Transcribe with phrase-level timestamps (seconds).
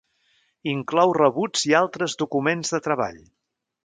[0.71, 3.21] Inclou rebuts i altres documents de treball.